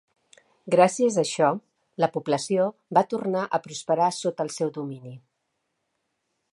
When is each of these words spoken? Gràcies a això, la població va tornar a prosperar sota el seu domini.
Gràcies 0.75 1.17
a 1.17 1.23
això, 1.23 1.49
la 2.03 2.09
població 2.17 2.65
va 2.99 3.05
tornar 3.13 3.45
a 3.45 3.61
prosperar 3.67 4.11
sota 4.23 4.49
el 4.49 4.53
seu 4.57 4.77
domini. 4.81 5.17